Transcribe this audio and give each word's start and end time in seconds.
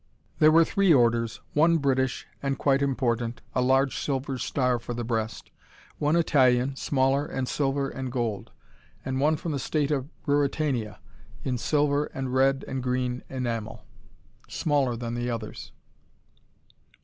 There 0.39 0.51
were 0.51 0.65
three 0.65 0.91
orders: 0.91 1.41
one 1.53 1.77
British, 1.77 2.25
and 2.41 2.57
quite 2.57 2.81
important, 2.81 3.43
a 3.53 3.61
large 3.61 3.99
silver 4.03 4.39
star 4.39 4.79
for 4.79 4.95
the 4.95 5.03
breast: 5.03 5.51
one 5.99 6.15
Italian, 6.15 6.75
smaller, 6.75 7.23
and 7.27 7.47
silver 7.47 7.87
and 7.87 8.11
gold; 8.11 8.49
and 9.05 9.19
one 9.19 9.35
from 9.35 9.51
the 9.51 9.59
State 9.59 9.91
of 9.91 10.09
Ruritania, 10.25 10.97
in 11.43 11.59
silver 11.59 12.05
and 12.15 12.33
red 12.33 12.65
and 12.67 12.81
green 12.81 13.21
enamel, 13.29 13.85
smaller 14.47 14.95
than 14.95 15.13
the 15.13 15.29
others. 15.29 15.71